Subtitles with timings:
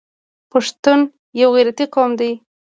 [0.51, 0.99] پښتون
[1.41, 2.31] یو غیرتي قوم دی.